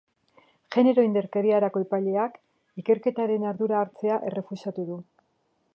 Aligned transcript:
Genero 0.75 1.03
indarkeriako 1.07 1.83
epaileak 1.85 2.39
ikerketaren 2.85 3.47
ardura 3.53 3.83
hartzea 3.83 4.21
errefusatu 4.31 4.91
du. 4.91 4.99